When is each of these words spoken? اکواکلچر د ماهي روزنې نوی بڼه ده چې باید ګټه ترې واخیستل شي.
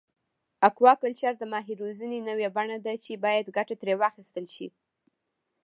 اکواکلچر 0.67 1.33
د 1.37 1.43
ماهي 1.53 1.73
روزنې 1.81 2.19
نوی 2.29 2.47
بڼه 2.55 2.77
ده 2.85 2.93
چې 3.03 3.21
باید 3.23 3.53
ګټه 3.57 3.75
ترې 3.81 3.95
واخیستل 4.01 4.45
شي. 4.55 4.67